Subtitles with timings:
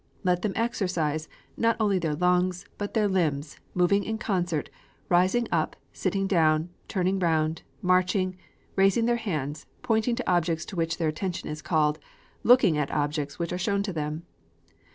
[0.23, 4.71] Let them exercise, not only their lungs, but their limbs, moving in concert,
[5.09, 8.35] rising up, sitting down, turning round, marching,
[8.75, 11.99] raising their hands, pointing to objects to which their attention is called,
[12.41, 14.23] looking at objects which are shown to them.